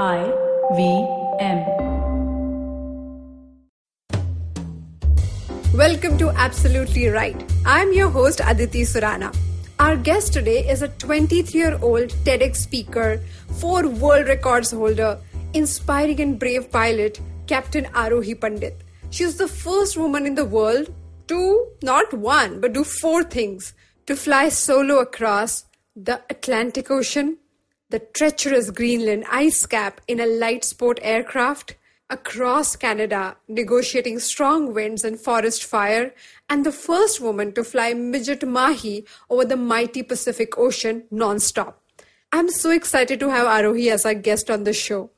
[0.00, 0.24] I
[0.74, 1.06] V
[1.38, 1.60] M.
[5.72, 7.44] Welcome to Absolutely Write.
[7.64, 9.32] I'm your host Aditi Surana.
[9.78, 13.20] Our guest today is a 23 year old TEDx speaker,
[13.60, 15.20] four world records holder,
[15.52, 18.82] inspiring and brave pilot, Captain Aarohi Pandit.
[19.10, 20.92] She's the first woman in the world
[21.28, 23.74] to not one, but do four things
[24.06, 27.38] to fly solo across the Atlantic Ocean,
[27.94, 31.76] the treacherous Greenland ice cap in a light sport aircraft,
[32.10, 36.12] across Canada, negotiating strong winds and forest fire,
[36.50, 41.80] and the first woman to fly midget Mahi over the mighty Pacific Ocean non-stop.
[42.32, 45.10] I'm so excited to have Aarohi as our guest on the show.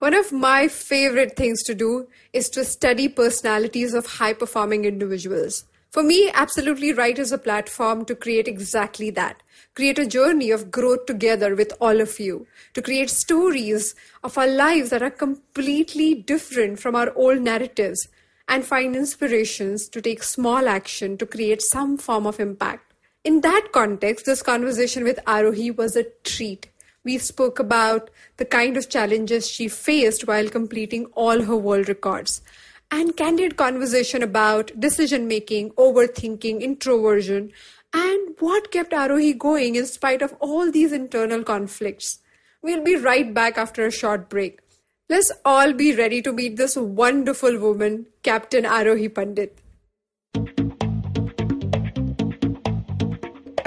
[0.00, 5.66] One of my favorite things to do is to study personalities of high performing individuals.
[5.92, 9.40] For me, Absolutely Write is a platform to create exactly that.
[9.78, 12.48] Create a journey of growth together with all of you.
[12.74, 18.08] To create stories of our lives that are completely different from our old narratives
[18.48, 22.92] and find inspirations to take small action to create some form of impact.
[23.22, 26.68] In that context, this conversation with Aarohi was a treat.
[27.04, 32.42] We spoke about the kind of challenges she faced while completing all her world records
[32.90, 37.52] and candid conversation about decision making, overthinking, introversion,
[37.92, 42.18] and what kept Aarohi going in spite of all these internal conflicts.
[42.62, 44.60] We'll be right back after a short break.
[45.08, 49.58] Let's all be ready to meet this wonderful woman, Captain Aarohi Pandit.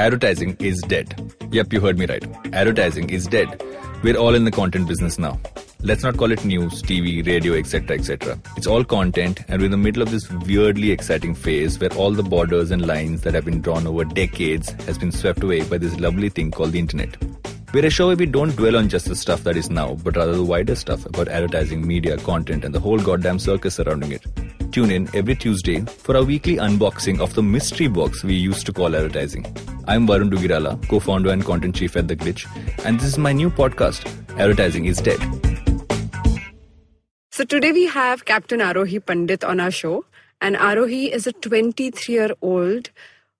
[0.01, 1.13] Advertising is dead.
[1.51, 2.25] Yep, you heard me right.
[2.53, 3.63] Advertising is dead.
[4.01, 5.39] We're all in the content business now.
[5.83, 8.39] Let's not call it news, TV, radio, etc., etc.
[8.57, 12.09] It's all content, and we're in the middle of this weirdly exciting phase where all
[12.09, 15.77] the borders and lines that have been drawn over decades has been swept away by
[15.77, 17.15] this lovely thing called the internet.
[17.71, 20.15] We're a show where we don't dwell on just the stuff that is now, but
[20.15, 24.25] rather the wider stuff about advertising, media, content, and the whole goddamn circus surrounding it.
[24.71, 28.73] Tune in every Tuesday for our weekly unboxing of the mystery box we used to
[28.73, 29.45] call advertising.
[29.87, 32.45] I'm Varun Duggirala, co-founder and content chief at The Glitch,
[32.85, 34.05] and this is my new podcast,
[34.37, 35.19] Advertising is Dead.
[37.31, 40.05] So today we have Captain Aarohi Pandit on our show,
[40.39, 42.91] and Aarohi is a 23 year old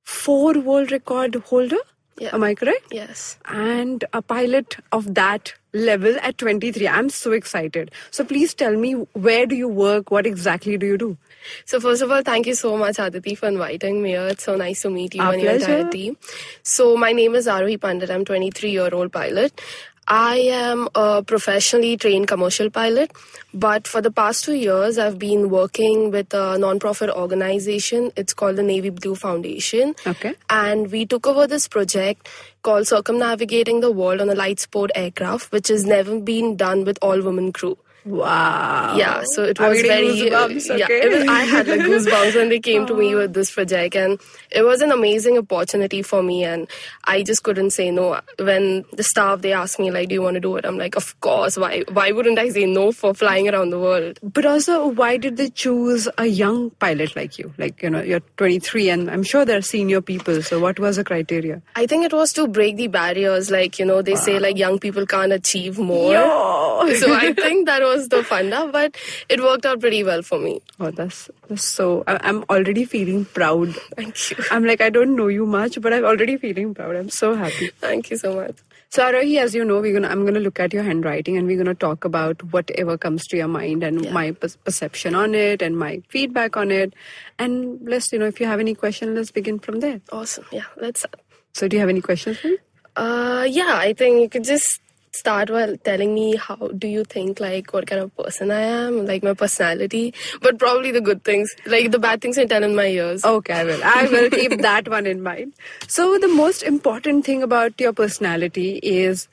[0.04, 1.78] four world record holder.
[2.18, 2.34] Yeah.
[2.34, 2.88] Am I correct?
[2.92, 3.38] Yes.
[3.46, 6.88] And a pilot of that level at 23.
[6.88, 7.92] I'm so excited.
[8.10, 10.12] So please tell me where do you work?
[10.12, 11.18] What exactly do you do?
[11.66, 14.28] So first of all, thank you so much, Aditi, for inviting me here.
[14.28, 15.78] It's so nice to meet you Our and your pleasure.
[15.78, 16.18] entire team.
[16.64, 18.10] So my name is Aarohi Pandit.
[18.10, 19.60] I'm 23 year old pilot.
[20.08, 23.12] I am a professionally trained commercial pilot,
[23.54, 28.12] but for the past two years, I've been working with a non-profit organization.
[28.18, 29.96] It's called the Navy Blue Foundation.
[30.06, 30.34] Okay.
[30.50, 32.28] And we took over this project
[32.64, 36.98] called Circumnavigating the World on a Light Sport Aircraft, which has never been done with
[37.02, 37.78] all women crew.
[38.04, 38.96] Wow.
[38.98, 40.86] Yeah, so it was very goosebumps, yeah.
[40.86, 41.02] okay.
[41.04, 44.20] It was, I had like goosebumps when they came to me with this project, and
[44.50, 46.68] it was an amazing opportunity for me, and
[47.04, 48.20] I just couldn't say no.
[48.40, 50.96] When the staff they asked me like, "Do you want to do it?" I'm like,
[50.96, 51.58] "Of course.
[51.58, 51.84] Why?
[51.92, 55.50] Why wouldn't I say no for flying around the world?" But also, why did they
[55.50, 57.54] choose a young pilot like you?
[57.60, 60.42] Like, you know, you're 23, and I'm sure they're senior people.
[60.42, 61.62] So, what was the criteria?
[61.76, 63.52] I think it was to break the barriers.
[63.52, 66.14] Like you know, they say like young people can't achieve more.
[66.14, 66.94] Yo!
[66.96, 68.96] so I think that was the funda, but
[69.30, 70.62] it worked out pretty well for me.
[70.80, 72.04] Oh, that's, that's so.
[72.08, 73.76] I, I'm already feeling proud.
[73.96, 74.38] Thank you.
[74.52, 76.96] I'm like, I don't know you much, but I'm already feeling proud.
[76.96, 77.68] I'm so happy.
[77.80, 78.56] Thank you so much.
[78.90, 81.58] So, Aarohi, as you know, we're gonna I'm gonna look at your handwriting and we're
[81.58, 84.12] gonna talk about whatever comes to your mind and Yeah.
[84.12, 86.94] my per- perception on it and my feedback on it.
[87.40, 90.02] And let's, you know, if you have any question, let's begin from there.
[90.12, 90.44] Awesome.
[90.52, 91.06] Yeah, let's
[91.54, 92.58] So, do you have any questions for me?
[92.98, 94.81] Uh, yeah, I think you could just
[95.14, 99.06] start by telling me how do you think like what kind of person I am,
[99.06, 102.76] like my personality, but probably the good things, like the bad things I tell in
[102.76, 103.24] my ears.
[103.26, 103.84] Okay, I will.
[103.84, 105.54] I will keep that one in mind.
[105.88, 109.28] So, the most important thing about your personality is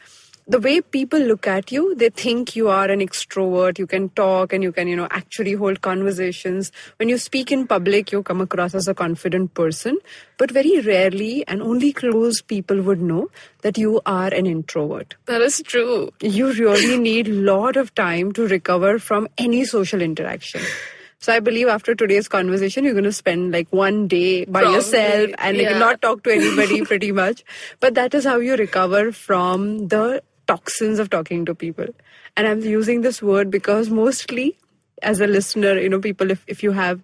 [0.48, 1.94] the way people look at you.
[1.94, 3.78] They think you are an extrovert.
[3.78, 6.72] You can talk and you can, you know, actually hold conversations.
[6.96, 9.98] When you speak in public, you come across as a confident person.
[10.38, 13.30] But very rarely and only close people would know
[13.60, 15.16] that you are an introvert.
[15.26, 16.10] That is true.
[16.20, 20.62] You really need a lot of time to recover from any social interaction.
[21.20, 24.76] So I believe after today's conversation, you're going to spend like one day by Probably,
[24.76, 25.72] yourself and yeah.
[25.72, 27.44] will not talk to anybody pretty much.
[27.80, 31.86] But that is how you recover from the toxins of talking to people.
[32.36, 34.58] And I'm using this word because mostly
[35.02, 37.00] as a listener, you know, people, if, if you have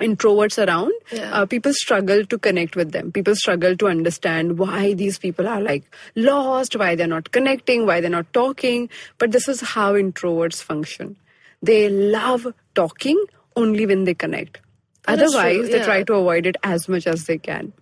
[0.00, 1.30] introverts around Yeah.
[1.32, 3.12] uh, people struggle to connect with them.
[3.12, 5.84] People struggle to understand why these people are like
[6.16, 8.88] lost why they're not connecting why they're not talking.
[9.18, 11.16] But this is how introverts function.
[11.62, 13.22] They love talking
[13.56, 14.60] only when they connect.
[15.04, 17.72] That otherwise they try to avoid it as much as they can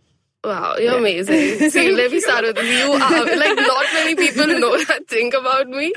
[0.45, 1.71] Wow, you're amazing.
[1.71, 2.93] See, let me start with you.
[2.93, 5.93] Are like not many people know that think about me,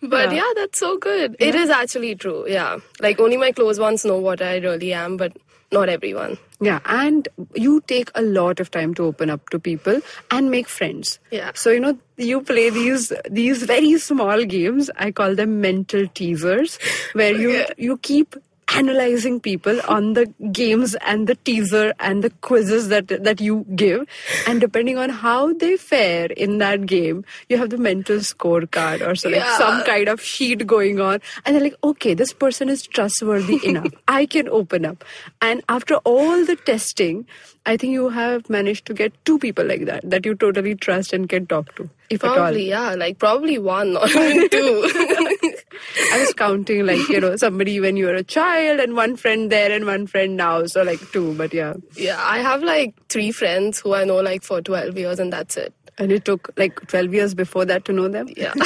[0.00, 0.36] but Yeah.
[0.36, 1.34] yeah, that's so good.
[1.40, 2.44] It is actually true.
[2.48, 5.36] Yeah, like only my close ones know what I really am, but
[5.72, 6.38] not everyone.
[6.60, 10.00] Yeah, and you take a lot of time to open up to people
[10.30, 11.18] and make friends.
[11.32, 11.50] Yeah.
[11.54, 14.88] So you know you play these these very small games.
[14.98, 16.78] I call them mental teasers,
[17.14, 17.72] where you Yeah.
[17.76, 18.36] you keep
[18.76, 24.06] analyzing people on the games and the teaser and the quizzes that that you give.
[24.46, 29.14] And depending on how they fare in that game you have the mental scorecard or
[29.14, 29.58] so like Yeah.
[29.58, 31.20] some kind of sheet going on.
[31.44, 33.92] And they're like okay this person is trustworthy enough.
[34.08, 35.04] I can open up.
[35.40, 37.26] And after all the testing
[37.66, 41.12] i think you have managed to get two people like that that you totally trust
[41.12, 44.90] and can talk to if at all Probably, yeah, like probably one, even two.
[46.12, 49.50] I was counting like, you know, somebody when you were a child and one friend
[49.50, 50.66] there and one friend now.
[50.66, 51.74] So like two, but yeah.
[51.94, 55.56] yeah, I have like three friends who I know like for twelve years, and that's
[55.56, 55.72] it.
[55.98, 58.28] And it took like 12 years before that to know them.
[58.34, 58.54] Yeah.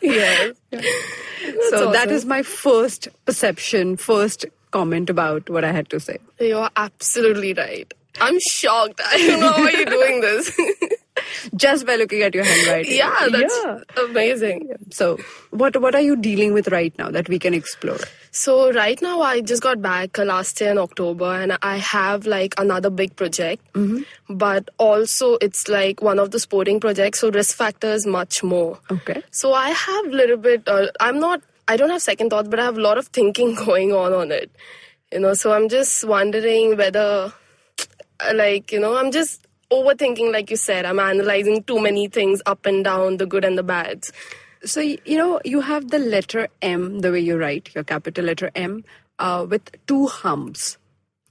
[0.00, 0.56] yes.
[1.70, 2.10] so that awesome.
[2.12, 6.18] is my first perception, first comment about what I had to say.
[6.40, 7.92] You're absolutely right.
[8.20, 9.00] I'm shocked.
[9.04, 10.50] I don't know why you're doing this.
[11.56, 12.96] Just by looking at your handwriting.
[12.96, 13.78] yeah, that's Yeah.
[14.04, 14.70] amazing.
[14.90, 15.18] So
[15.50, 17.98] what what are you dealing with right now that we can explore?
[18.30, 22.26] So right now I just got back uh, last year in October and I have
[22.26, 23.64] like another big project.
[24.28, 28.78] But also it's like one of the sporting projects so risk factor is much more.
[28.90, 29.22] Okay.
[29.30, 32.58] So I have a little bit uh, I'm not I don't have second thoughts but
[32.60, 34.50] I have a lot of thinking going on on it.
[35.12, 37.32] You know, so I'm just wondering whether
[38.20, 40.84] uh, like, you know, I'm just overthinking like you said.
[40.84, 44.12] I'm analyzing too many things up and down, the good and the bads.
[44.64, 48.50] So you know you have the letter M, the way you write your capital letter
[48.54, 48.84] M,
[49.18, 50.78] uh, with two humps.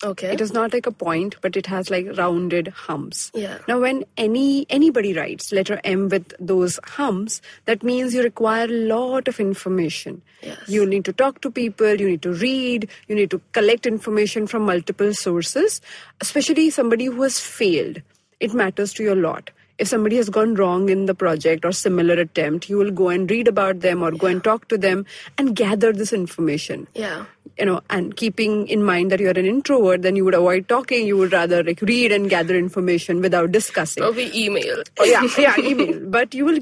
[0.04, 0.34] Okay.
[0.34, 3.32] It is not like a point, but it has like rounded humps.
[3.34, 3.60] Yeah.
[3.68, 8.68] Now, when any anybody writes letter M with those humps, that means you require a
[8.68, 10.22] lot of information.
[10.42, 10.58] Yes.
[10.68, 11.94] You need to talk to people.
[11.96, 12.90] You need to read.
[13.08, 15.82] You need to collect information from multiple sources.
[16.20, 18.02] Especially somebody who has failed,
[18.40, 19.52] it matters to you a lot.
[19.82, 23.30] If somebody has gone wrong in the project or similar attempt, you will go and
[23.30, 25.06] read about them or go and talk to them
[25.40, 26.88] and gather this information.
[26.94, 27.26] Yeah.
[27.60, 31.08] you know and keeping in mind that you're an introvert then you would avoid talking.
[31.08, 34.04] You would rather like read and gather information without discussing.
[34.04, 34.84] Probably email.
[35.00, 36.62] Oh, yeah yeah email but you will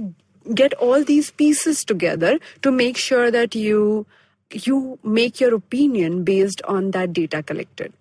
[0.54, 4.08] get all these pieces together to make sure that you
[4.52, 7.94] you make your opinion based on that data collected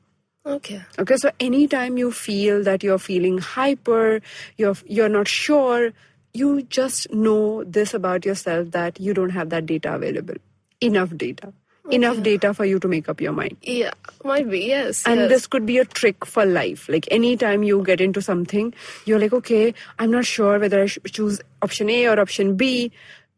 [0.48, 0.80] Okay.
[0.98, 4.20] okay so anytime you feel that you're feeling hyper
[4.56, 5.90] you're you're not sure
[6.32, 10.36] you just know this about yourself that you don't have that data available
[10.80, 11.52] enough data
[11.90, 13.92] enough data for you to make up your mind Yeah,
[14.22, 15.04] might be, yes.
[15.06, 15.28] and yes.
[15.30, 18.72] this could be a trick for life like anytime you get into something
[19.06, 22.90] you're like okay i'm not sure whether i should choose option a or option b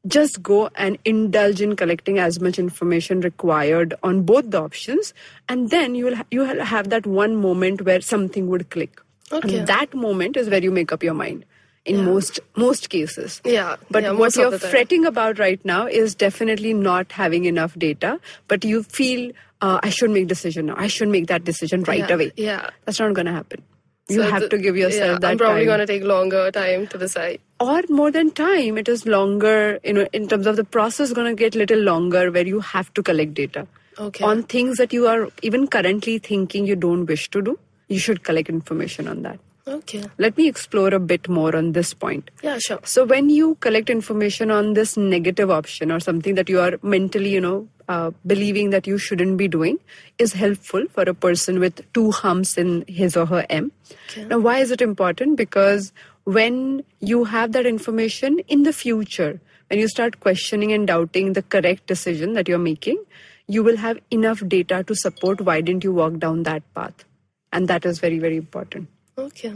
[0.07, 5.13] just go and indulge in collecting as much information required on both the options.
[5.49, 9.01] And then you will ha- you will have that one moment where something would click.
[9.33, 9.59] Okay.
[9.59, 11.45] and that moment is where you make up your mind
[11.85, 13.41] in most most cases.
[13.45, 18.19] Yeah, but yeah, what you're fretting about right now is definitely not having enough data
[18.49, 19.31] but you feel
[19.63, 20.75] uh, i should make decision now.
[20.77, 22.33] I should make that decision right Yeah, away.
[22.37, 22.71] Yeah.
[22.87, 23.63] that's not going to happen.
[24.09, 26.51] You So have the- to give yourself yeah, that I'm probably going to take longer
[26.51, 27.41] time to decide.
[27.61, 31.27] Or more than time it is longer you know in terms of the process going
[31.31, 33.67] to get little longer where you have to collect data
[33.99, 34.25] Okay.
[34.25, 38.23] on things that you are even currently thinking you don't wish to do you should
[38.29, 39.39] collect information on that
[39.73, 40.01] Okay.
[40.25, 42.79] let me explore a bit more on this point Yeah, sure.
[42.93, 47.29] so when you collect information on this negative option or something that you are mentally,
[47.31, 49.79] you know, uh, believing that you shouldn't be doing
[50.19, 53.71] is helpful for a person with two humps in his or her M.
[54.09, 54.25] okay.
[54.25, 55.37] Now, why is it important?
[55.37, 55.93] Because
[56.25, 61.43] when you have that information in the future, when you start questioning and doubting the
[61.43, 63.03] correct decision that you're making,
[63.47, 67.05] you will have enough data to support why didn't you walk down that path.
[67.53, 68.89] And that is very, very important.
[69.19, 69.53] Okay.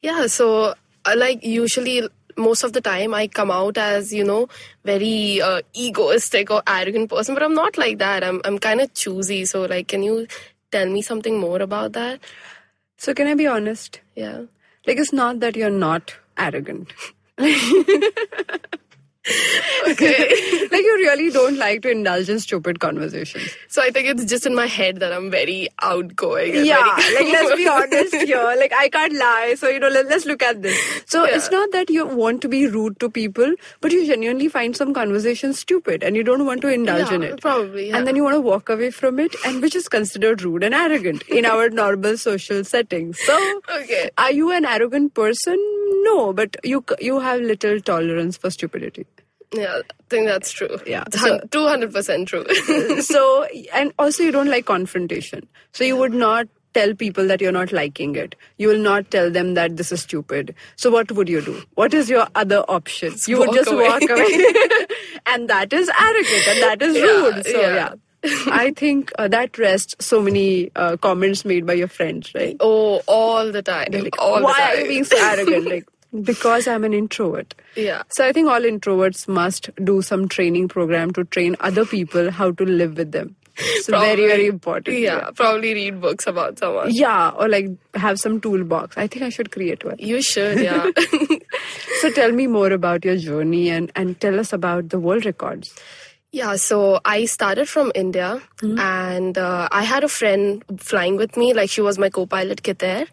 [0.00, 4.48] Yeah, so uh, like usually most of the time I come out as, you know,
[4.84, 8.24] very uh, egoistic or arrogant person, but I'm not like that.
[8.24, 9.44] I'm I'm kind of choosy.
[9.44, 10.26] So like can you
[10.70, 12.20] tell me something more about that?
[12.96, 14.00] So, can I be honest?
[14.14, 14.42] Yeah.
[14.86, 16.92] Like, it's not that you're not arrogant.
[19.88, 20.18] Okay.
[20.72, 23.54] like, you really don't like to indulge in stupid conversations.
[23.68, 26.56] So I think it's just in my head that I'm very outgoing.
[26.56, 28.42] and Yeah, very like let's be honest here.
[28.58, 29.54] Like I can't lie.
[29.56, 30.78] So you know, let, let's look at this.
[31.06, 31.36] So Yeah.
[31.36, 34.92] it's not that you want to be rude to people, but you genuinely find some
[34.94, 37.40] conversation stupid and you don't want to indulge Yeah, in it.
[37.40, 37.96] probably, yeah.
[37.98, 40.74] And then you want to walk away from it, and which is considered rude and
[40.74, 43.18] arrogant in our normal social settings.
[43.20, 44.10] So, Okay.
[44.18, 45.56] are you an arrogant person?
[46.04, 49.06] No, but you you have little tolerance for stupidity.
[49.54, 50.78] Yeah, I think that's true.
[50.86, 53.00] Yeah, It's so- hun- 200% true.
[53.02, 57.52] so and also you don't like confrontation so you would not tell people that you're
[57.52, 61.28] not liking it you will not tell them that this is stupid so what would
[61.28, 63.86] you do what is your other option you would just away.
[63.88, 64.46] walk away
[65.26, 67.74] and that is arrogant and that is Yeah, rude so yeah,
[68.24, 68.54] yeah.
[68.62, 73.02] i think uh, that rests so many uh, comments made by your friends right oh,
[73.06, 73.88] all the time.
[73.92, 74.70] Like, all why the time.
[74.70, 75.84] are you being so arrogant like
[76.20, 78.02] because i'm an introvert Yeah.
[78.10, 82.50] so I think all introverts must do some training program to train other people how
[82.52, 83.36] to live with them.
[83.56, 84.98] It's very, Probably- very important.
[84.98, 86.90] Yeah, probably read books about someone.
[86.90, 88.96] Yeah, or like have some toolbox.
[88.96, 89.96] I think I should create one.
[89.98, 90.90] You should, yeah.
[92.00, 95.74] So tell me more about your journey and, and tell us about the world records.
[96.30, 101.52] Yeah, so I started from India and uh, I had a friend flying with me,
[101.52, 103.06] like she was my co-pilot Keithair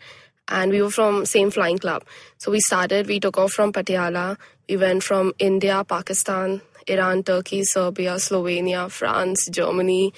[0.49, 2.03] and we were from same flying club.
[2.37, 4.37] So we started, we took off from Patiala.
[4.67, 10.13] We went from India, Pakistan, Iran, Turkey, Serbia, Slovenia, France, Germany,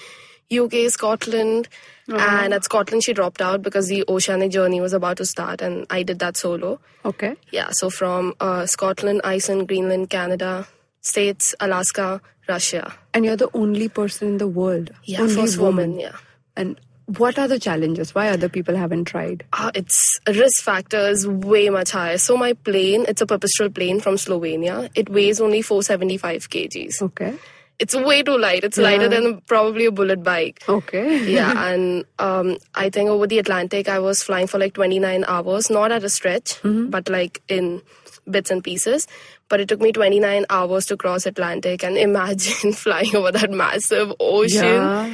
[0.50, 1.68] UK, Scotland.
[2.08, 5.86] And at Scotland, she dropped out because the oceanic journey was about to start and
[5.88, 6.80] I did that solo.
[7.04, 7.36] Okay.
[7.50, 10.66] Yeah, so from uh, Scotland, Iceland, Greenland, Canada,
[11.00, 12.94] States, Alaska, Russia.
[13.14, 14.90] And you're the only person in the world.
[15.04, 16.16] Yeah, only first woman, yeah.
[16.56, 16.78] And
[17.18, 18.14] what are the challenges?
[18.14, 19.44] Why other people haven't tried?
[19.52, 22.18] Uh, its risk factors way much higher.
[22.18, 24.90] So my plane, it's a Pipistrel plane from Slovenia.
[24.94, 27.02] It weighs only 475 kgs.
[27.02, 27.34] Okay.
[27.78, 28.62] It's way too light.
[28.62, 30.62] It's lighter than probably a bullet bike.
[30.68, 31.32] Okay.
[31.32, 35.68] yeah, and um, I think over the Atlantic, I was flying for like 29 hours,
[35.68, 37.82] not at a stretch, but like in
[38.30, 39.08] bits and pieces.
[39.48, 44.12] But it took me 29 hours to cross Atlantic, and imagine flying over that massive
[44.20, 44.62] ocean.
[44.64, 45.12] Yeah.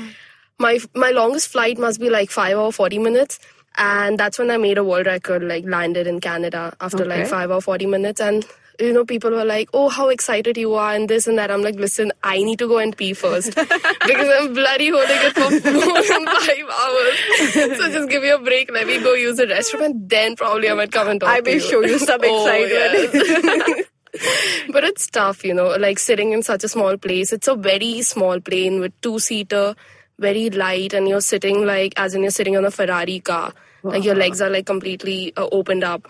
[0.60, 3.38] My my longest flight must be like five or 40 minutes,
[3.76, 5.42] and that's when I made a world record.
[5.44, 7.20] Like landed in Canada after Okay.
[7.20, 8.44] like five or 40 minutes, and
[8.80, 11.52] you know, people were like, "Oh, how excited you are!" and this and that.
[11.52, 15.32] I'm like, "Listen, I need to go and pee first because I'm bloody holding it
[15.34, 17.78] for more than five hours.
[17.78, 18.72] So just give me a break.
[18.72, 21.34] Let me go use the restroom, and then probably I might come and talk to
[21.36, 21.38] you.
[21.38, 23.14] I may show you some Oh, excitement.
[23.14, 23.86] yes.
[24.72, 27.32] but it's tough, you know, like sitting in such a small place.
[27.32, 29.76] It's a very small plane with two seater,
[30.18, 33.52] very light, and you're sitting like as in you're sitting on a Ferrari car.
[33.84, 36.06] Like your legs are like completely uh, opened up.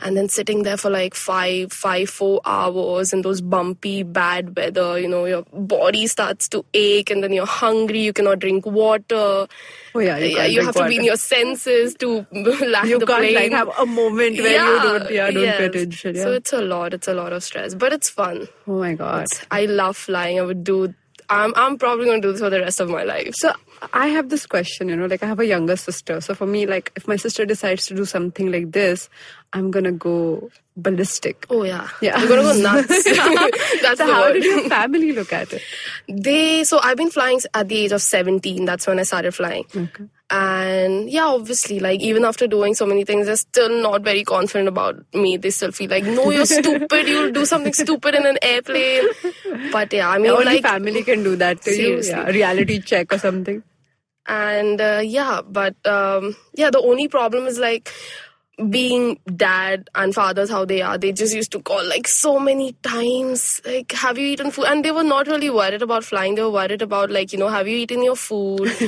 [0.00, 4.98] And then sitting there for like five, five, four hours in those bumpy, bad weather,
[4.98, 9.46] you know, your body starts to ache and then you're hungry, you cannot drink water.
[9.94, 13.04] Oh, yeah, you yeah, you have to be in your senses to land You the
[13.06, 13.34] can't plane.
[13.34, 15.60] like have a moment where you don't yeah, don't pay yes.
[15.60, 16.16] attention.
[16.16, 16.22] Yeah.
[16.22, 16.94] So it's a lot.
[16.94, 18.48] It's a lot of stress, but it's fun.
[18.66, 19.24] oh my god.
[19.24, 20.38] It's- I love flying.
[20.40, 20.94] I would do.
[21.32, 23.34] I'm I'm probably going to do this for the rest of my life.
[23.36, 23.52] So
[23.94, 26.20] I have this question, you know, like I have a younger sister.
[26.20, 29.08] So for me, like if my sister decides to do something like this,
[29.54, 31.44] I'm gonna go ballistic.
[31.50, 32.16] Oh yeah, Yeah.
[32.16, 32.88] I'm gonna go nuts.
[33.82, 34.32] That's so how word.
[34.34, 35.62] did your family look at it?
[36.08, 38.64] They so I've been flying at the age of 17.
[38.64, 39.64] That's when I started flying.
[39.76, 40.04] Okay.
[40.30, 44.66] And yeah, obviously, like even after doing so many things, they're still not very confident
[44.68, 45.36] about me.
[45.36, 47.06] They still feel like, no, you're stupid.
[47.06, 49.04] You'll do something stupid in an airplane.
[49.70, 51.76] But yeah, I mean, Only like family can do that to you.
[51.76, 52.12] Seriously.
[52.12, 53.62] Yeah, reality check or something.
[54.26, 57.90] and uh, yeah but um, yeah the only problem is like
[58.70, 62.72] being dad and fathers how they are they just used to call like so many
[62.82, 63.60] times.
[63.64, 64.66] Like have you eaten food?
[64.66, 66.34] And they were not really worried about flying.
[66.34, 68.60] They were worried about like you know have you eaten your food?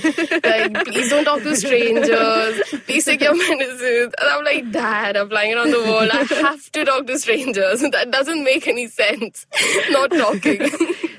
[0.44, 2.60] Like please don't talk to strangers.
[2.86, 4.14] Please take your medicines.
[4.18, 6.10] And i'm like dad i'm flying around the world.
[6.12, 7.82] I have to talk to strangers.
[7.94, 9.46] That doesn't make any sense.
[9.90, 10.68] Not talking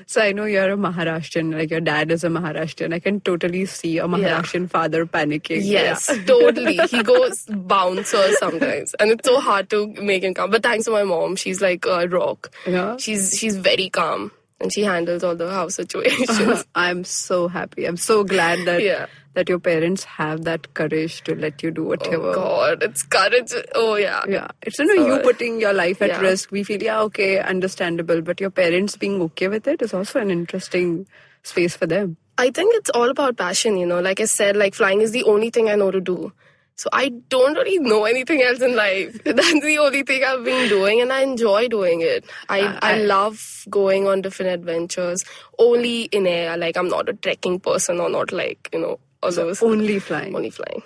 [0.08, 2.94] So I know you're a Maharashtrian, like your dad is a Maharashtrian.
[2.94, 5.60] I can totally see a Maharashtrian father panicking.
[5.64, 6.22] Yes, Yeah.
[6.26, 6.76] totally.
[6.88, 10.50] He goes bouncer sometimes, and it's so hard to make him calm.
[10.50, 12.52] But thanks to my mom, she's like a rock.
[12.66, 12.96] Yeah.
[12.98, 16.64] She's she's very calm, and she handles all the house situations.
[16.76, 17.84] I'm so happy.
[17.84, 19.06] I'm so glad that Yeah.
[19.36, 22.30] That your parents have that courage to let you do whatever.
[22.30, 23.52] oh God, it's courage.
[23.74, 24.22] Oh yeah.
[24.26, 26.20] Yeah, it's you know you putting your life at yeah.
[26.20, 26.50] risk.
[26.50, 30.30] We feel yeah, okay, understandable, but your parents being okay with it is also an
[30.30, 31.06] interesting
[31.42, 32.16] space for them.
[32.38, 33.76] I think it's all about passion.
[33.76, 36.32] You know, like I said, like flying is the only thing I know to do.
[36.78, 39.18] So I don't really know anything else in life.
[39.24, 42.24] That's the only thing I've been doing, and I enjoy doing it.
[42.50, 45.24] I Uh, I, I- love going on different adventures.
[45.58, 46.56] Only in air.
[46.56, 49.98] Like I'm not a trekking person, or not like you know all So those only
[49.98, 50.34] flying.
[50.34, 50.82] only flying.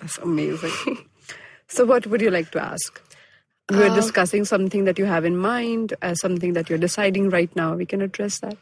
[0.00, 0.72] That's amazing.
[1.68, 3.00] so, what would you like to ask?
[3.70, 7.54] We're Uh, discussing something that you have in mind, as something that you're deciding right
[7.56, 7.74] now.
[7.74, 8.56] We can address that.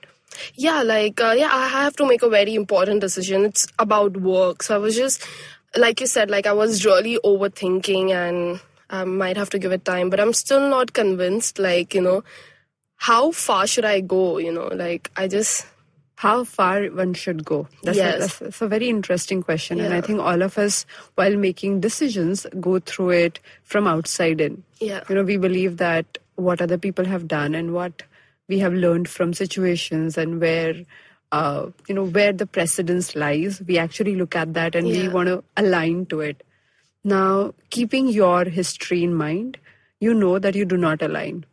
[0.55, 3.45] Yeah, like uh, yeah, I have to make a very important decision.
[3.45, 4.63] It's about work.
[4.63, 5.27] So I was just
[5.77, 8.61] like you said, like I was really overthinking and
[8.91, 12.23] I might have to give it time, but I'm still not convinced like, you know,
[12.97, 14.69] how far should I go, you know?
[14.69, 15.67] Like I just
[16.23, 17.67] How far one should go?
[17.83, 18.19] That's, a, Yes.
[18.21, 19.81] that's, that's a very interesting question.
[19.81, 20.87] And I think all of us,
[21.17, 24.63] while making decisions, go through it from outside in.
[24.79, 25.03] Yeah.
[25.09, 28.05] You know, we believe that what other people have done and what
[28.47, 30.77] we have learned from situations and where,
[31.33, 35.27] uh, you know, where the precedence lies, we actually look at that and we want
[35.27, 36.45] to align to it.
[37.03, 39.59] Now, keeping your history in mind,
[39.99, 41.47] you know that you do not align.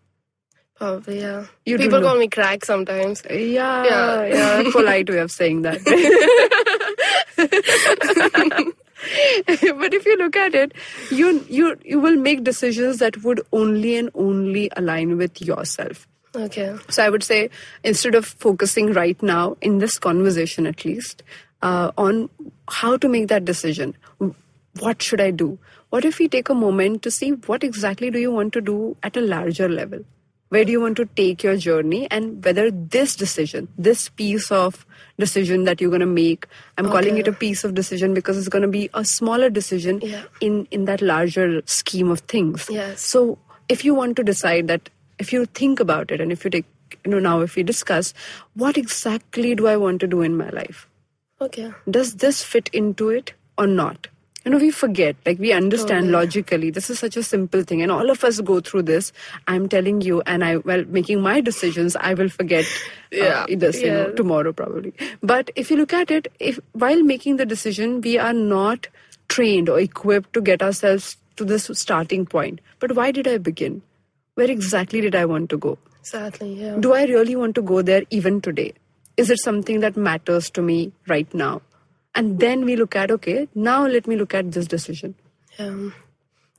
[0.80, 1.46] Probably yeah.
[1.66, 3.24] You People call me crack sometimes.
[3.30, 4.26] Yeah, Yeah.
[4.26, 5.80] yeah, polite way of saying that.
[9.80, 10.74] but if you look at it,
[11.10, 16.08] you you you will make decisions that would only and only align with yourself.
[16.36, 16.76] Okay.
[16.90, 17.50] So I would say
[17.84, 21.24] instead of focusing right now in this conversation, at least,
[21.62, 22.30] uh, on
[22.70, 23.96] how to make that decision,
[24.80, 25.58] what should I do?
[25.90, 28.96] What if we take a moment to see what exactly do you want to do
[29.02, 30.06] at a larger level?
[30.50, 34.84] Where do you want to take your journey, and whether this decision, this piece of
[35.20, 38.50] decision that you're going to make, I'm calling it a piece of decision because it's
[38.50, 40.24] going to be a smaller decision Yeah.
[40.41, 42.68] in in that larger scheme of things.
[42.70, 43.01] Yes.
[43.01, 43.38] So
[43.70, 44.89] if you want to decide that,
[45.20, 46.65] if you think about it, and if you take,
[47.06, 48.13] you know, now if we discuss,
[48.56, 50.88] what exactly do I want to do in my life?
[51.41, 51.72] Okay.
[51.98, 54.08] Does this fit into it or not?
[54.46, 57.91] You know, we forget, like we understand logically, this is such a simple thing, and
[57.91, 59.12] all of us go through this.
[59.48, 62.65] I'm telling you, and I, well, making my decisions, I will forget
[63.12, 64.93] Yeah, uh, this, you know, tomorrow probably.
[65.22, 68.88] But if you look at it, if while making the decision, we are not
[69.27, 72.62] trained or equipped to get ourselves to this starting point.
[72.79, 73.81] But why did I begin?
[74.36, 75.77] Where exactly did I want to go?
[76.00, 76.53] Exactly.
[76.53, 76.77] Yeah.
[76.79, 78.74] Do I really want to go there even today?
[79.17, 81.62] Is it something that matters to me right now?
[82.16, 85.15] And then we look at, okay, now let me look at this decision.
[85.58, 85.93] Um,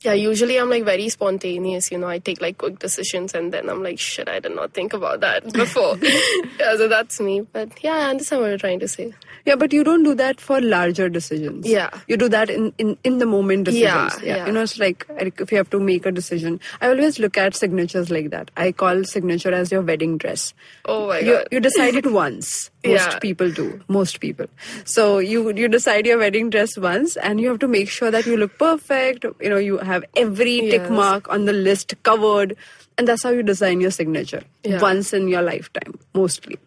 [0.02, 3.68] yeah, usually I'm like very spontaneous, you know, I take like quick decisions and then
[3.68, 5.96] I'm like, shit, I did not think about that before.
[6.58, 7.42] yeah, so that's me.
[7.52, 9.12] But yeah, I understand what you're trying to say.
[9.46, 11.66] Yeah, but you don't do that for larger decisions.
[11.66, 11.90] Yeah.
[12.08, 14.22] You do that in, in, in the moment decisions.
[14.22, 14.46] Yeah, yeah.
[14.46, 16.60] You know, it's like like, if you have to make a decision.
[16.80, 18.50] I always look at signatures like that.
[18.56, 20.54] I call signature as your wedding dress.
[20.84, 21.48] Oh my you, god.
[21.50, 22.70] you decide it once.
[22.84, 23.18] Most Yeah.
[23.18, 23.80] people do.
[23.88, 24.46] Most people.
[24.84, 28.24] So you you decide your wedding dress once, and you have to make sure that
[28.26, 29.24] you look perfect.
[29.40, 32.57] You know, you have every tick mark on the list covered,
[32.96, 34.81] and that's how you design your signature Yeah.
[34.81, 36.59] once in your lifetime, mostly.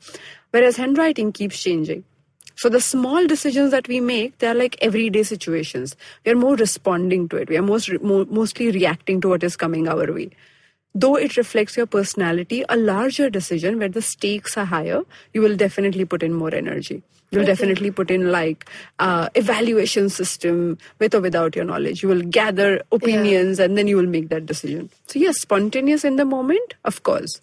[0.52, 2.04] Whereas handwriting keeps changing.
[2.56, 5.96] So the small decisions that we make, they're like everyday situations.
[6.26, 7.50] We are more responding to it.
[7.50, 10.30] We are most more, mostly reacting to what is coming our way.
[10.96, 15.02] Though it reflects your personality, a larger decision where the stakes are higher,
[15.34, 17.02] you will definitely put in more energy.
[17.32, 22.04] You'll definitely put in like uh, evaluation system with or without your knowledge.
[22.04, 24.92] You will gather opinions and then you will make that decision.
[25.08, 27.42] So yes, spontaneous in the moment, of course.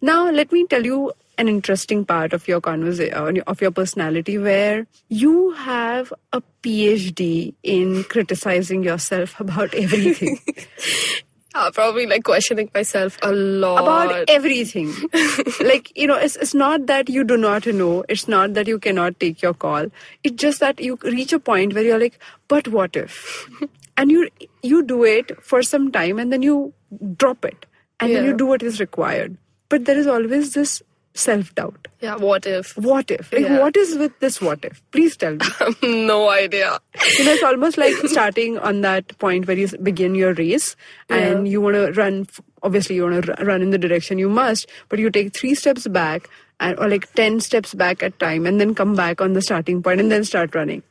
[0.00, 4.88] Now let me tell you an interesting part of your conversation of your personality where
[5.08, 10.40] you have a PhD in criticizing yourself about everything.
[11.58, 13.82] Yeah, probably like questioning myself a lot.
[13.82, 14.92] about everything.
[15.60, 18.78] like, you know, it's, it's not that you do not know, it's not that you
[18.78, 19.86] cannot take your call.
[20.22, 23.48] It's just that you reach a point where you're like, but what if?
[23.96, 24.28] and you
[24.62, 26.72] you do it for some time and then you
[27.16, 27.66] drop it.
[28.00, 29.36] And then you do what is required.
[29.68, 30.82] But there is always this
[31.18, 31.88] self doubt.
[32.00, 32.76] yeah, what if?
[32.76, 33.32] What if?
[33.32, 33.58] Like, Yeah.
[33.60, 34.80] what is with this what if?
[34.92, 35.46] Please tell me.
[36.06, 36.78] no idea.
[37.18, 40.76] you know, it's almost like starting on that point where you begin your race
[41.08, 41.52] and Yeah.
[41.52, 42.26] you want to run.
[42.62, 45.86] Obviously, you want to run in the direction you must, but you take three steps
[45.88, 46.28] back
[46.60, 49.82] and, or like 10 steps back at time and then come back on the starting
[49.82, 50.82] point and then start running.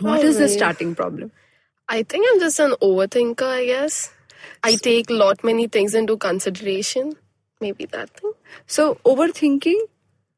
[0.00, 1.32] What is the starting problem?
[1.88, 4.12] I think I'm just an overthinker, I guess.
[4.62, 7.14] I take lot many things into consideration.
[7.60, 8.32] Maybe that thing.
[8.66, 9.78] So, overthinking,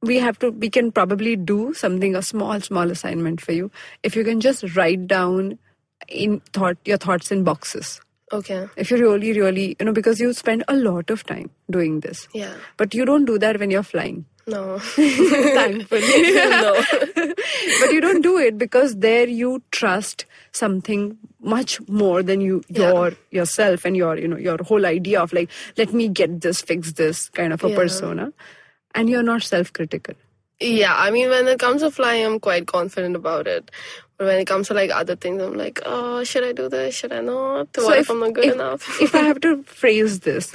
[0.03, 3.71] we have to, we can probably do something, a small, small assignment for you.
[4.03, 5.59] If you can just write down
[6.09, 8.01] in thought, your thoughts in boxes.
[8.33, 8.67] Okay.
[8.77, 12.29] If you really, really, you know, because you spend a lot of time doing this.
[12.33, 12.55] Yeah.
[12.77, 14.27] But you don't do that when you're flying.
[14.49, 14.79] No.
[15.59, 16.33] thankfully.
[16.35, 16.83] no.
[17.81, 22.89] but you don't do it because there you trust something much more than you Yeah.
[22.93, 26.61] your yourself and your you know your whole idea of like let me get this
[26.63, 27.77] fix this kind of a Yeah.
[27.77, 28.33] persona
[28.95, 30.15] and you're not self-critical
[30.61, 33.71] Yeah, I mean, when it comes to flying, I'm quite confident about it.
[34.17, 36.97] But when it comes to like other things, I'm like, oh, should I do this?
[36.97, 37.69] Should I not?
[37.85, 38.89] What if, I'm not good if, enough?
[39.05, 40.51] if I have to phrase this,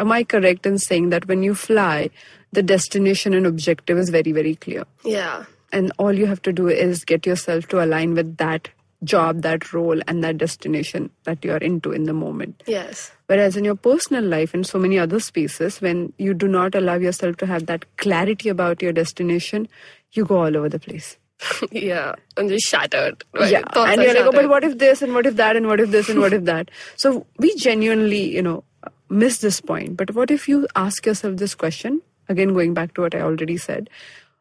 [0.00, 2.10] am I correct in saying that when you fly,
[2.52, 4.84] the destination and objective is very, very clear?
[5.04, 8.68] yeah, And all you have to do is get yourself to align with that
[9.10, 12.62] job, that role, and that destination that you're into in the moment.
[12.66, 16.74] yes, Whereas in your personal life and so many other spaces, when you do not
[16.74, 19.68] allow yourself to have that clarity about your destination,
[20.12, 21.16] you go all over the place.
[21.70, 22.14] yeah.
[22.36, 23.22] I'm just shattered.
[23.32, 25.56] My yeah thoughts and you're like oh but what if this and what if that
[25.56, 28.62] and what if this and what if that so we genuinely you know
[29.10, 33.00] miss this point but what if you ask yourself this question again going back to
[33.06, 33.88] what i already said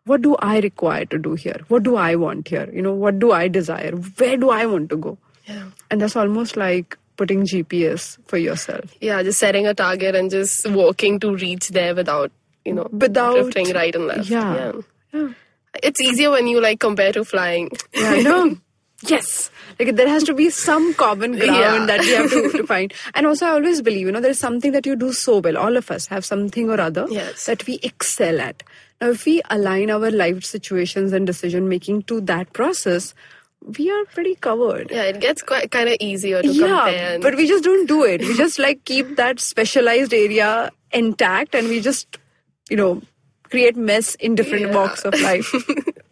[0.06, 3.20] what do i require to do here what do i want here you know what
[3.24, 3.92] do i desire
[4.24, 5.66] where do i want to go Yeah.
[5.90, 10.70] and that's almost like putting gps for yourself Yeah, just setting a target and just
[10.70, 12.32] working to reach there without,
[12.64, 14.30] you know, Without- drifting right and left.
[14.30, 14.72] yeah
[15.14, 15.28] yeah
[15.88, 17.66] It's easier when you like compare to flying.
[17.94, 18.58] Yeah, I know.
[19.12, 19.52] yes.
[19.80, 21.86] Like there has to be some common ground Yeah.
[21.86, 22.94] that we have to, to find.
[23.14, 25.58] And also I always believe, you know, there's something that you do so well.
[25.58, 27.46] All of us have something or other Yes.
[27.46, 28.62] that we excel at.
[29.00, 33.14] Now if we align our life situations and decision making to that process,
[33.78, 34.90] we are pretty covered.
[34.92, 37.14] Yeah, it gets quite kind of easier to Yeah, compare.
[37.14, 38.20] and- but we just don't do it.
[38.22, 42.18] We just like keep that specialized area intact and we just,
[42.70, 43.02] you know,
[43.50, 44.76] create mess in different Yeah.
[44.76, 45.54] walks of life.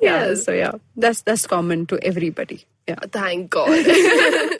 [0.00, 0.44] yeah, Yes.
[0.44, 2.64] so yeah, that's that's common to everybody.
[2.88, 2.96] Yeah.
[3.10, 3.70] Thank God.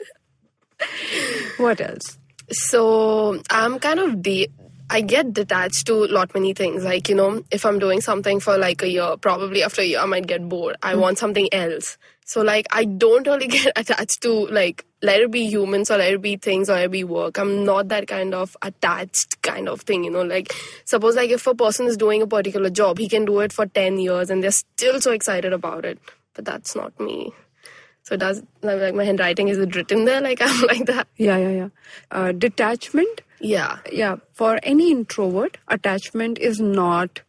[1.57, 2.17] What else?
[2.49, 4.49] So I'm kind of de-
[4.91, 6.83] I get detached to a lot many things.
[6.83, 9.99] Like you know, if I'm doing something for like a year, probably after a year
[9.99, 10.75] I might get bored.
[10.83, 11.97] I want something else.
[12.25, 16.13] So like I don't really get attached to like let it be humans or let
[16.13, 17.37] it be things or let it be work.
[17.37, 20.03] I'm not that kind of attached kind of thing.
[20.03, 23.23] You know, like suppose like if a person is doing a particular job, he can
[23.23, 25.99] do it for ten years and they're still so excited about it.
[26.33, 27.33] But that's not me.
[28.03, 30.19] So does like my handwriting is it written there?
[30.19, 31.07] Like I'm like that.
[31.15, 31.69] Yeah, yeah, yeah.
[32.11, 33.21] Uh, detachment.
[33.41, 33.79] Yeah.
[33.91, 37.21] Yeah, for any introvert, attachment is not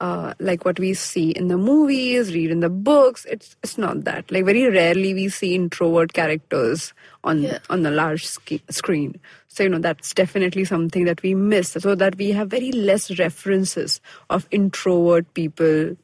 [0.00, 3.24] uh, like what we see in the movies, read in the books.
[3.26, 4.30] It's it's not that.
[4.30, 7.58] Like very rarely we see introvert characters on Yeah.
[7.70, 9.14] on the large ski- screen.
[9.48, 11.70] So you know that's definitely something that we miss.
[11.70, 15.96] So that we have very less references of introvert people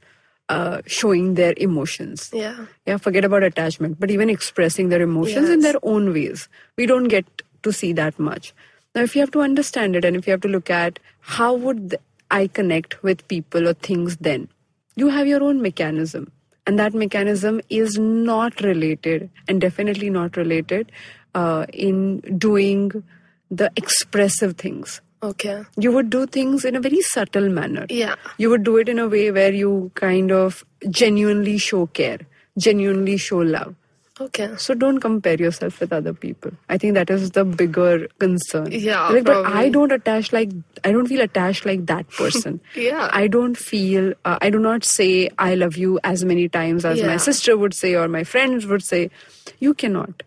[0.48, 2.30] uh, showing their emotions.
[2.32, 2.66] Yeah.
[2.86, 6.48] Yeah, forget about attachment, but even expressing their emotions in their own ways.
[6.76, 7.26] We don't get
[7.64, 8.54] to see that much.
[8.94, 11.54] Now, if you have to understand it and if you have to look at how
[11.54, 11.96] would
[12.30, 14.48] I connect with people or things then,
[14.96, 16.32] you have your own mechanism.
[16.66, 20.90] And that mechanism is not related and definitely not related
[21.34, 23.02] uh, in doing
[23.50, 25.00] the expressive things.
[25.22, 25.62] Okay.
[25.78, 28.14] You would do things in a very subtle manner Yeah.
[28.38, 32.18] you would do it in a way where you kind of genuinely show care,
[32.58, 33.74] genuinely show love.
[34.20, 34.54] Okay.
[34.58, 36.50] So don't compare yourself with other people.
[36.68, 38.70] I think that is the bigger concern.
[38.70, 39.46] Yeah, Like, but.
[39.46, 40.50] I don't attach like
[40.84, 42.60] I don't feel attached like that person.
[42.74, 43.08] Yeah.
[43.12, 44.12] I don't feel.
[44.24, 47.72] Uh, I do not say I love you as many times as my sister would
[47.74, 49.10] say or my friends would say.
[49.58, 50.22] You cannot.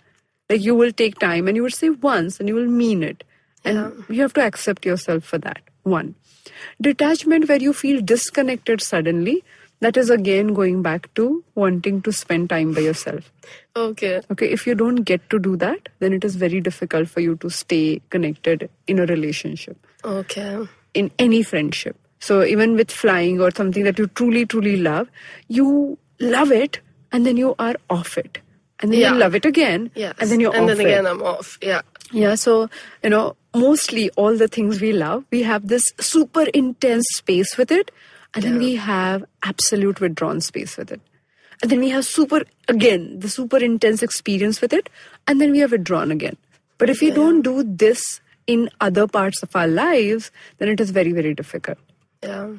[0.49, 3.23] Like you will take time and you would say once and you will mean it,
[3.63, 5.61] and you have to accept yourself for that.
[5.83, 6.15] One
[6.81, 9.43] detachment where you feel disconnected suddenly.
[9.83, 13.31] That is again going back to wanting to spend time by yourself.
[13.75, 14.21] Okay.
[14.31, 17.35] Okay, if you don't get to do that, then it is very difficult for you
[17.37, 20.67] to stay connected in a relationship, Okay.
[20.93, 21.97] in any friendship.
[22.19, 25.09] So, even with flying or something that you truly, truly love,
[25.49, 26.79] you love it
[27.11, 28.37] and then you are off it.
[28.79, 29.11] And then Yeah.
[29.13, 30.13] you love it again Yes.
[30.19, 30.61] and then you're off.
[30.61, 30.89] and off then it.
[30.91, 31.57] again I'm off.
[31.61, 31.81] Yeah.
[32.21, 32.69] Yeah, so,
[33.03, 37.71] you know, mostly all the things we love, we have this super intense space with
[37.71, 37.91] it,
[38.33, 41.01] and then we have absolute withdrawn space with it.
[41.61, 44.89] And then we have super, again, the super intense experience with it,
[45.27, 46.35] and then we have withdrawn again.
[46.77, 50.91] But if we don't do this in other parts of our lives, then it is
[50.91, 51.77] very, very difficult.
[52.21, 52.53] Yeah.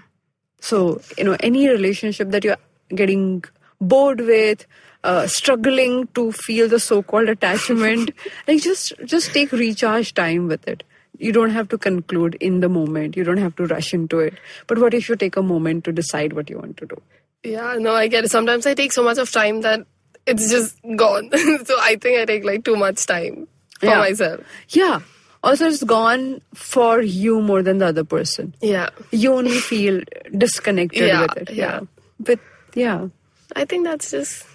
[0.60, 2.56] So, you know, any relationship that you're
[2.94, 3.44] getting
[3.80, 4.66] bored with,
[5.02, 8.10] uh, struggling to feel the so-called attachment,
[8.48, 10.82] like just just take recharge time with it.
[11.18, 13.16] You don't have to conclude in the moment.
[13.16, 14.34] You don't have to rush into it.
[14.66, 17.00] But what if you take a moment to decide what you want to do?
[17.44, 17.76] Yeah.
[17.78, 18.30] No, I get it.
[18.30, 19.86] Sometimes I take so much of time that
[20.26, 21.30] it's just gone.
[21.64, 23.46] so I think I take like too much time
[23.78, 23.98] for Yeah.
[23.98, 24.40] myself.
[24.70, 25.00] Yeah.
[25.44, 28.54] Also, it's gone for you more than the other person.
[28.62, 28.88] Yeah.
[29.10, 30.00] You only feel
[30.36, 31.50] disconnected Yeah, with it.
[31.50, 31.80] yeah.
[32.18, 32.38] But
[32.74, 33.08] yeah,
[33.54, 34.46] I think that's just.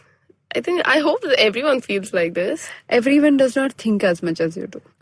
[0.56, 2.68] I think I hope that everyone feels like this.
[2.90, 4.82] everyone does not think as much as you do.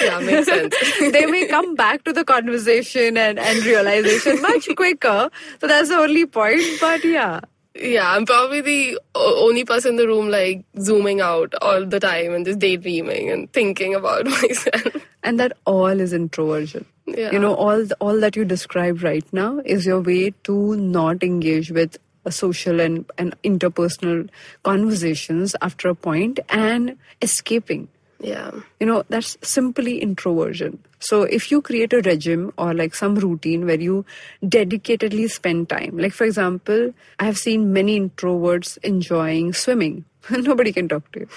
[0.00, 0.74] Yeah, makes sense.
[1.12, 5.30] they may come back to the conversation and, and realization much quicker.
[5.60, 6.62] So that's the only point.
[6.80, 7.40] But yeah.
[7.74, 12.32] Yeah, I'm probably the only person in the room like zooming out all the time
[12.32, 14.96] and just daydreaming and thinking about myself.
[15.22, 16.86] And that all is introversion.
[17.06, 17.30] Yeah.
[17.30, 21.70] You know, all all that you described right now is your way to not engage
[21.70, 24.28] with social and, and interpersonal
[24.62, 27.88] conversations after a point and escaping.
[28.20, 28.50] Yeah.
[28.80, 30.82] You know, that's simply introversion.
[30.98, 34.04] So if you create a regime or like some routine where you
[34.42, 40.04] dedicatedly spend time, like for example, I have seen many introverts enjoying swimming.
[40.30, 41.28] Nobody can talk to you.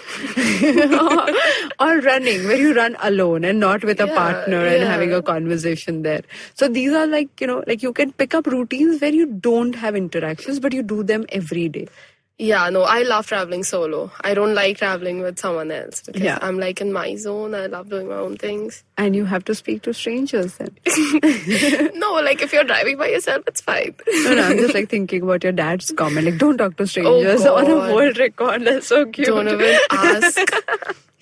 [1.79, 5.21] or running, where you run alone and not with a Yeah, partner and having a
[5.21, 6.23] conversation there.
[6.55, 9.75] So these are like, you know, like you can pick up routines where you don't
[9.75, 11.87] have interactions, but you do them every day.
[12.41, 14.11] Yeah, no, I love traveling solo.
[14.21, 16.39] I don't like traveling with someone else because Yeah.
[16.41, 17.53] I'm like in my zone.
[17.53, 18.83] I love doing my own things.
[18.97, 20.75] And you have to speak to strangers then.
[21.95, 23.93] no, like if you're driving by yourself, it's fine.
[24.23, 26.25] No, no, I'm just like thinking about your dad's comment.
[26.25, 28.65] Like, don't talk to oh, strangers on a Oh, world record.
[28.65, 29.27] That's so cute.
[29.27, 30.39] don't even ask.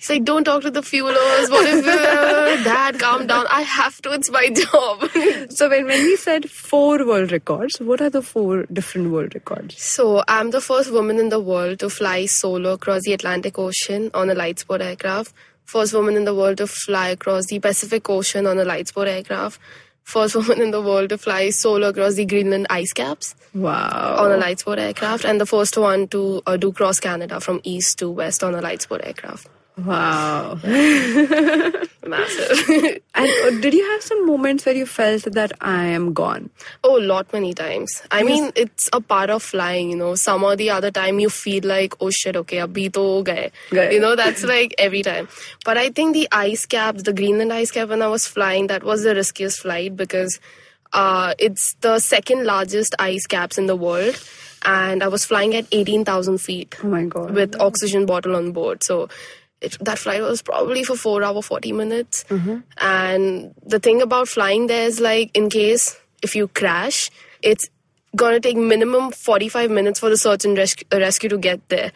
[0.00, 1.50] He's like, don't talk to the fuelers.
[1.50, 3.46] What if uh, dad, calm down?
[3.50, 4.12] I have to.
[4.12, 5.08] It's my job.
[5.50, 9.78] So when, when we said four world records, what are the four different world records?
[9.82, 14.10] So, I'm the first woman in the world to fly solo across the Atlantic Ocean
[14.14, 15.34] on a Lightsport aircraft.
[15.64, 19.60] First woman in the world to fly across the Pacific Ocean on a Lightsport aircraft.
[20.02, 24.16] First woman in the world to fly solo across the Greenland ice caps Wow.
[24.18, 25.24] on a Lightsport aircraft.
[25.26, 28.62] And the first one to uh, do cross Canada from east to west on a
[28.62, 29.48] Lightsport aircraft.
[29.78, 30.58] Wow.
[32.06, 33.00] Massive.
[33.14, 36.48] And uh, did you have some moments where you felt that I am gone?
[36.84, 38.02] Oh, a lot many times.
[38.10, 40.14] I mean, it's a part of flying, you know.
[40.14, 43.50] Some or the other time you feel like, oh shit, okay, abhi to gaye.
[43.70, 43.92] Gaye.
[43.92, 45.28] You know, that's like every time.
[45.64, 48.82] But I think the ice caps, the Greenland ice cap when I was flying, that
[48.84, 50.40] was the riskiest flight because
[50.92, 54.18] uh, it's the second largest ice caps in the world.
[54.62, 57.30] And I was flying at 18,000 feet Oh my God.
[57.32, 58.82] with oxygen bottle on board.
[58.84, 59.08] So
[59.60, 62.24] it, that flight was probably for four hour 40 minutes.
[62.28, 62.58] Mm-hmm.
[62.78, 67.10] And the thing about flying there is like, in case if you crash,
[67.42, 67.68] it's
[68.16, 71.92] gonna take minimum 45 minutes for the search and rescue, rescue to get there.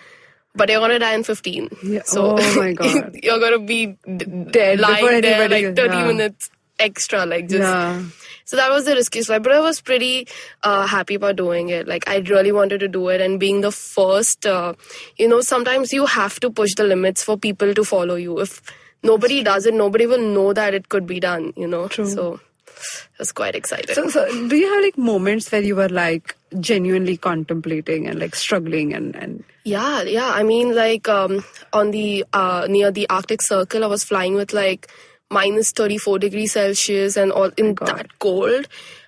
[0.55, 1.69] But you're gonna die in 15.
[1.85, 2.03] Yeah.
[2.05, 3.17] So Oh my God.
[3.23, 6.07] you're gonna be d- Dead lying there like 30 yeah.
[6.07, 8.03] minutes extra, like just Yeah.
[8.45, 10.29] So that was the riskiest flight, but I was pretty
[10.63, 11.89] uh, happy about doing it.
[11.89, 14.75] Like I really wanted to do it, and being the first, uh,
[15.17, 18.41] you know, sometimes you have to push the limits for people to follow you.
[18.41, 18.61] If
[19.03, 21.53] nobody does it, nobody will know that it could be done.
[21.57, 22.07] You know, True.
[22.07, 23.95] so it was quite exciting.
[23.95, 28.35] So, so do you have like moments where you were like genuinely contemplating and like
[28.35, 30.31] struggling and, and Yeah, yeah.
[30.31, 34.53] I mean, like um, on the uh, near the Arctic Circle, I was flying with
[34.53, 34.91] like
[35.31, 37.89] minus thirty four degrees Celsius and all in God.
[37.89, 38.67] that cold.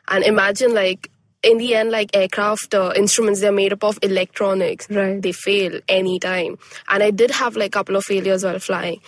[0.09, 1.11] And imagine like
[1.43, 4.89] in the end, like aircraft uh, instruments, they're made up of electronics.
[4.91, 5.21] Right.
[5.23, 6.59] They fail anytime.
[6.89, 9.01] And I did have like a couple of failures while flying.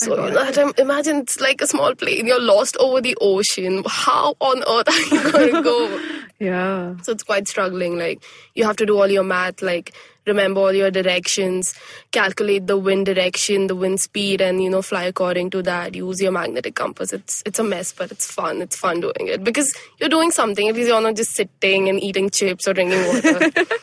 [0.00, 0.28] So God.
[0.28, 2.26] you know, that imagine it's like a small plane.
[2.26, 3.82] You're lost over the ocean.
[3.86, 6.20] How on earth are you going to go?
[6.38, 6.96] yeah.
[7.02, 7.98] So it's quite struggling.
[7.98, 9.92] Like you have to do all your math, like
[10.26, 11.74] remember all your directions,
[12.12, 15.94] calculate the wind direction, the wind speed, and you know fly according to that.
[15.94, 17.12] Use your magnetic compass.
[17.12, 18.62] It's it's a mess, but it's fun.
[18.62, 20.66] It's fun doing it because you're doing something.
[20.66, 23.50] At least you're not just sitting and eating chips or drinking water.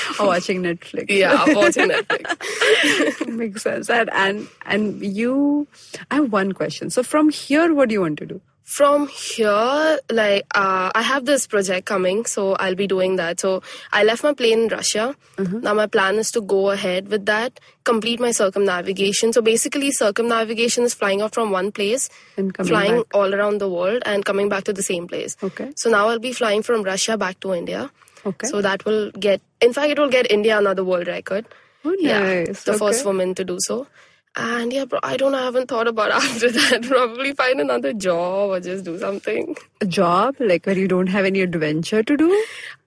[0.20, 1.06] Or watching Netflix.
[1.08, 3.26] yeah, watching Netflix.
[3.42, 3.90] Makes sense.
[3.90, 5.66] And, and and you
[6.10, 6.90] I have one question.
[6.90, 8.40] So from here what do you want to do?
[8.64, 13.40] From here, like uh, I have this project coming, so I'll be doing that.
[13.40, 15.14] So I left my plane in Russia.
[15.36, 19.32] Now my plan is to go ahead with that, complete my circumnavigation.
[19.34, 23.06] So basically, circumnavigation is flying out from one place, And flying back.
[23.14, 25.36] all around the world, and coming back to the same place.
[25.42, 25.72] Okay.
[25.76, 27.90] So now I'll be flying from Russia back to India.
[28.24, 28.46] Okay.
[28.46, 31.46] So that will get, in fact, it will get India another world record.
[31.84, 32.62] Oh, Yeah, nice.
[32.64, 33.86] the first woman to do so.
[34.34, 36.82] And yeah, bro, I don't I haven't thought about after that.
[36.88, 39.56] Probably find another job or just do something.
[39.82, 42.44] A job like where you don't have any adventure to do?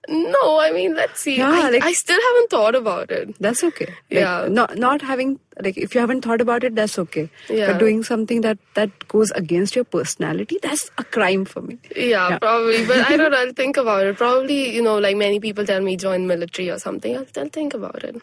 [0.08, 1.36] No, I mean, let's see.
[1.38, 3.36] Yeah, I, like- I still haven't thought about it.
[3.40, 3.86] That's okay.
[3.86, 4.46] Like, Yeah.
[4.48, 7.28] Not not having like if you haven't thought about it, that's okay.
[7.48, 7.72] Yeah.
[7.72, 11.78] But doing something that that goes against your personality, that's a crime for me.
[11.94, 12.38] Yeah, Yeah.
[12.38, 12.86] probably.
[12.86, 14.16] But I don't know, I'll think about it.
[14.16, 17.16] Probably, you know, like many people tell me join military or something.
[17.16, 18.16] I'll, I'll think about it.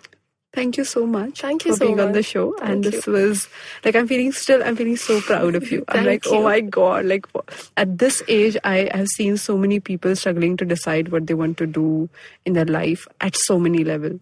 [0.54, 2.26] Thank you so much Thank you for so being on the much.
[2.26, 2.56] show.
[2.62, 3.14] and this you.
[3.14, 3.48] was
[3.84, 5.84] like I'm feeling still I'm feeling so proud of you.
[5.88, 7.26] I'm Thank like, oh my god, like
[7.76, 11.58] at this age I have seen so many people struggling to decide what they want
[11.58, 12.08] to do
[12.46, 14.20] in their life at so many levels.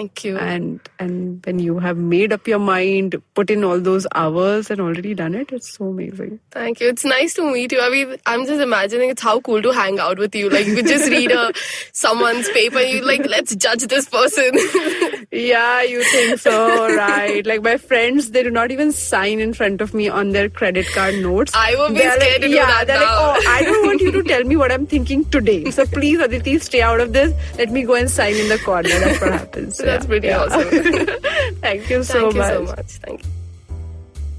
[0.00, 0.38] Thank you.
[0.38, 4.80] And and when you have made up your mind, put in all those hours and
[4.80, 6.40] already done it, it's so amazing.
[6.52, 6.88] Thank you.
[6.88, 7.82] It's nice to meet you.
[7.82, 10.48] I mean, I'm just imagining it's how cool to hang out with you.
[10.48, 11.52] Like you could just read a
[11.92, 14.52] someone's paper and you like, let's judge this person.
[15.32, 17.46] Yeah, you think so, right?
[17.46, 20.88] Like my friends, they do not even sign in front of me on their credit
[20.92, 21.52] card notes.
[21.54, 23.28] I will be They're scared like, to do yeah, that they're now.
[23.28, 25.70] like, oh, I don't want you to tell me what I'm thinking today.
[25.70, 27.32] So please, Aditi, stay out of this.
[27.58, 28.88] Let me go and sign in the corner.
[28.88, 29.80] That's what happens.
[29.92, 30.38] That's pretty yeah.
[30.38, 30.68] awesome.
[31.60, 32.52] Thank you so Thank you much.
[32.54, 32.86] so much.
[32.86, 33.30] Thank you.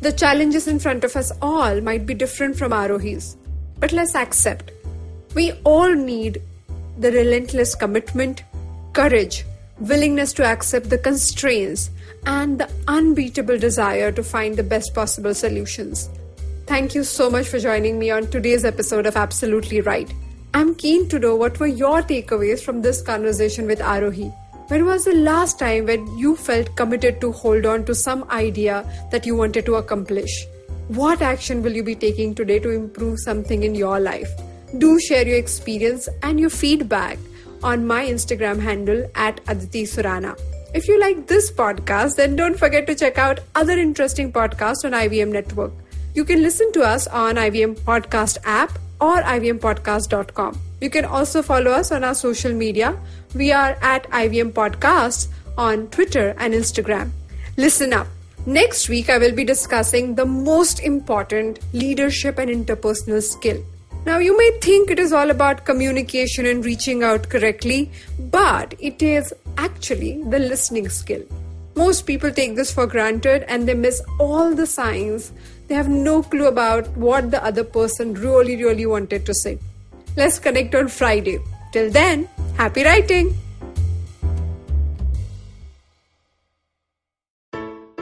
[0.01, 3.37] The challenges in front of us all might be different from Aarohi's,
[3.79, 4.71] but let's accept.
[5.35, 6.41] We all need
[6.97, 8.43] the relentless commitment,
[8.93, 9.45] courage,
[9.79, 11.91] willingness to accept the constraints,
[12.25, 16.09] and the unbeatable desire to find the best possible solutions.
[16.67, 20.13] Thank you so much for joining me on today's episode of Absolutely Write.
[20.53, 24.33] I'm keen to know what were your takeaways from this conversation with Arohi.
[24.71, 28.85] When was the last time when you felt committed to hold on to some idea
[29.11, 30.47] that you wanted to accomplish?
[30.87, 34.29] What action will you be taking today to improve something in your life?
[34.77, 37.19] Do share your experience and your feedback
[37.61, 40.39] on my Instagram handle at Aditi Surana.
[40.73, 44.93] If you like this podcast, then don't forget to check out other interesting podcasts on
[44.93, 45.73] IVM Network.
[46.13, 50.70] You can listen to us on IVM Podcast app or ivmpodcast.com.
[50.81, 52.97] You can also follow us on our social media.
[53.35, 57.11] We are at IVM Podcasts on Twitter and Instagram.
[57.55, 58.07] Listen up.
[58.47, 63.63] Next week, I will be discussing the most important leadership and interpersonal skill.
[64.07, 69.03] Now, you may think it is all about communication and reaching out correctly, but it
[69.03, 71.21] is actually the listening skill.
[71.75, 75.31] Most people take this for granted and they miss all the signs.
[75.67, 79.59] They have no clue about what the other person really, really wanted to say.
[80.17, 81.39] Let's connect on Friday.
[81.71, 83.33] Till then, happy writing!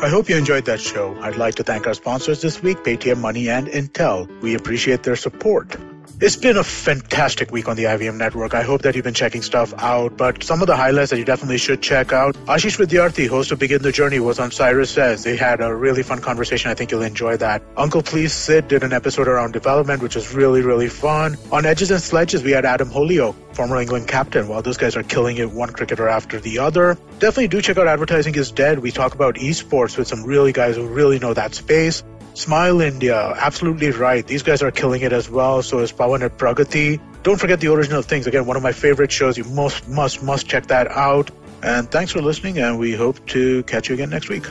[0.01, 1.15] I hope you enjoyed that show.
[1.21, 4.29] I'd like to thank our sponsors this week, Paytm Money and Intel.
[4.41, 5.75] We appreciate their support.
[6.21, 8.53] It's been a fantastic week on the IVM network.
[8.53, 11.23] I hope that you've been checking stuff out, but some of the highlights that you
[11.23, 12.35] definitely should check out.
[12.45, 15.23] Ashish Vidyarthi, host of Begin the Journey, was on Cyrus Says.
[15.23, 16.71] They had a really fun conversation.
[16.71, 17.63] I think you'll enjoy that.
[17.77, 21.37] Uncle Please Sit did an episode around development, which was really, really fun.
[21.53, 24.49] On Edges and Sledges, we had Adam Hollioake, former England captain.
[24.49, 26.97] While those guys are killing it one cricketer after the other.
[27.19, 28.79] Definitely do check out Advertising is Dead.
[28.79, 32.03] We talk about esports with some really guys who really know that space.
[32.39, 34.27] Smile India, Absolutely Write.
[34.27, 35.61] These guys are killing it as well.
[35.61, 36.97] So is Pawan at Pragati.
[37.21, 38.27] Don't forget the original things.
[38.27, 39.37] Again, one of my favorite shows.
[39.37, 41.31] You must, must, must check that out.
[41.61, 42.57] And thanks for listening.
[42.57, 44.45] And we hope to catch you again next week.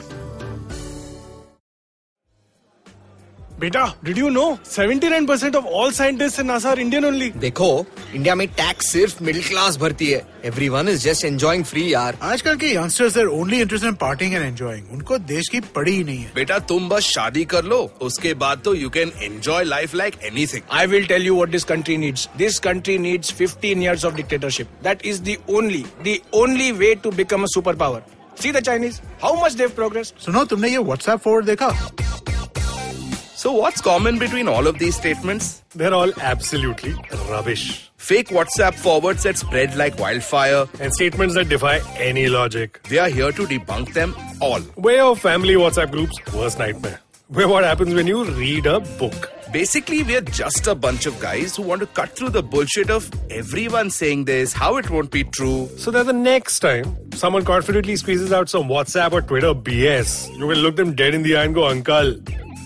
[3.61, 4.43] बेटा did you know
[4.73, 9.43] 79% of all scientist in NASA are Indian only देखो India में tax सिर्फ़ middle
[9.45, 13.89] class भरती है। Everyone is just enjoying free यार। आजकल के youngsters are only interested
[13.89, 17.45] in partying and enjoying उनको देश की पड़ी ही नहीं है। बेटा तुम बस शादी
[17.45, 21.35] कर लो उसके बाद तो you can enjoy life like anything I will tell you
[21.35, 25.85] what this country needs this country needs 15 years of dictatorship that is the only
[26.07, 28.03] the only way to become a super power
[28.43, 31.69] see the Chinese how much dev progress सुनो तुमने ये WhatsApp forward देखा?
[33.39, 35.63] So what's common between all of these statements?
[35.73, 36.95] They're all absolutely
[37.31, 37.89] rubbish.
[37.97, 40.67] Fake WhatsApp forwards that spread like wildfire.
[40.81, 42.81] And statements that defy any logic.
[42.91, 44.61] We are here to debunk them all.
[44.77, 46.99] Way of family WhatsApp groups, worst nightmare.
[47.29, 49.31] Where what happens when you read a book.
[49.53, 52.91] Basically, we are just a bunch of guys who want to cut through the bullshit
[52.91, 55.69] of everyone saying this, how it won't be true.
[55.77, 60.45] So that the next time someone confidently squeezes out some WhatsApp or Twitter BS, you
[60.45, 62.17] will look them dead in the eye and go, Uncle,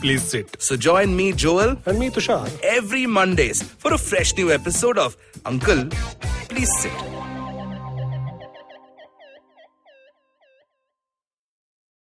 [0.02, 0.60] please sit.
[0.60, 2.48] So join me, Joel, And me, Tushar.
[2.62, 5.88] every Mondays for a fresh new episode of Uncle,
[6.48, 7.21] Please Sit.